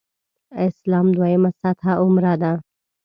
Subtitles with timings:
[0.65, 2.53] اسلام دویمه سطح عمره ده.